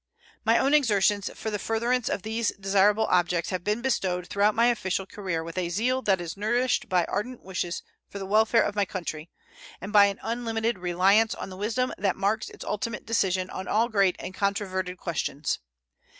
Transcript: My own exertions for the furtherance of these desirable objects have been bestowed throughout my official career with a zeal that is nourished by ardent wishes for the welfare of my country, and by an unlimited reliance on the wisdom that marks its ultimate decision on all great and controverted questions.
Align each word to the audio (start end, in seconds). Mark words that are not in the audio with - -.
My 0.43 0.57
own 0.57 0.73
exertions 0.73 1.29
for 1.35 1.51
the 1.51 1.59
furtherance 1.59 2.09
of 2.09 2.23
these 2.23 2.51
desirable 2.59 3.05
objects 3.05 3.51
have 3.51 3.63
been 3.63 3.83
bestowed 3.83 4.25
throughout 4.25 4.55
my 4.55 4.65
official 4.65 5.05
career 5.05 5.43
with 5.43 5.59
a 5.59 5.69
zeal 5.69 6.01
that 6.01 6.19
is 6.19 6.35
nourished 6.35 6.89
by 6.89 7.05
ardent 7.05 7.43
wishes 7.43 7.83
for 8.09 8.17
the 8.17 8.25
welfare 8.25 8.63
of 8.63 8.73
my 8.75 8.83
country, 8.83 9.29
and 9.79 9.93
by 9.93 10.05
an 10.05 10.19
unlimited 10.23 10.79
reliance 10.79 11.35
on 11.35 11.49
the 11.49 11.55
wisdom 11.55 11.93
that 11.99 12.15
marks 12.15 12.49
its 12.49 12.65
ultimate 12.65 13.05
decision 13.05 13.51
on 13.51 13.67
all 13.67 13.89
great 13.89 14.15
and 14.17 14.33
controverted 14.33 14.97
questions. 14.97 15.59